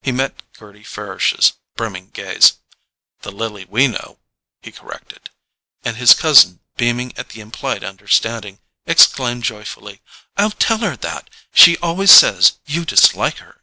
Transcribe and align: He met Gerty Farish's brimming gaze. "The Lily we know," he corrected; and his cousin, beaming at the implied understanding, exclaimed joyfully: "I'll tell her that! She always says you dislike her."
He 0.00 0.12
met 0.12 0.44
Gerty 0.54 0.82
Farish's 0.82 1.52
brimming 1.76 2.08
gaze. 2.08 2.54
"The 3.20 3.30
Lily 3.30 3.66
we 3.66 3.86
know," 3.86 4.18
he 4.62 4.72
corrected; 4.72 5.28
and 5.84 5.98
his 5.98 6.14
cousin, 6.14 6.60
beaming 6.78 7.12
at 7.18 7.28
the 7.28 7.42
implied 7.42 7.84
understanding, 7.84 8.60
exclaimed 8.86 9.44
joyfully: 9.44 10.00
"I'll 10.38 10.52
tell 10.52 10.78
her 10.78 10.96
that! 10.96 11.28
She 11.52 11.76
always 11.82 12.10
says 12.12 12.60
you 12.64 12.86
dislike 12.86 13.36
her." 13.40 13.62